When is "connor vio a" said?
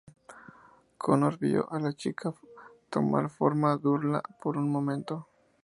1.03-1.77